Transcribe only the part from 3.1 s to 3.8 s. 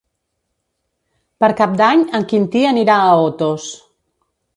Otos.